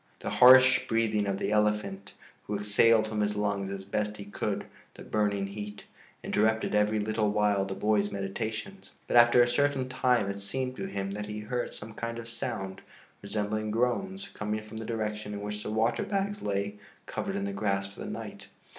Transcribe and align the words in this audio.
The 0.21 0.31
harsh 0.31 0.87
breathing 0.87 1.27
of 1.27 1.37
the 1.37 1.51
elephant, 1.51 2.13
who 2.47 2.55
exhaled 2.57 3.07
from 3.07 3.21
his 3.21 3.35
lungs 3.35 3.69
as 3.69 3.83
best 3.83 4.17
he 4.17 4.25
could 4.25 4.65
the 4.95 5.03
burning 5.03 5.45
heat, 5.45 5.83
interrupted 6.23 6.73
every 6.73 6.97
little 6.99 7.29
while 7.29 7.65
the 7.65 7.75
boy's 7.75 8.09
meditations. 8.11 8.89
But 9.07 9.15
after 9.17 9.43
a 9.43 9.47
certain 9.47 9.87
time 9.89 10.27
it 10.27 10.39
seemed 10.39 10.75
to 10.77 10.87
him 10.87 11.11
that 11.11 11.27
he 11.27 11.41
heard 11.41 11.75
some 11.75 11.93
kind 11.93 12.17
of 12.17 12.27
sound, 12.29 12.81
resembling 13.21 13.69
groans, 13.69 14.27
coming 14.29 14.63
from 14.63 14.77
the 14.77 14.85
direction 14.85 15.33
in 15.35 15.41
which 15.41 15.61
the 15.61 15.69
water 15.69 16.01
bags 16.01 16.41
lay 16.41 16.79
covered 17.05 17.35
in 17.35 17.45
the 17.45 17.53
grass 17.53 17.93
for 17.93 17.99
the 17.99 18.07
night. 18.09 18.47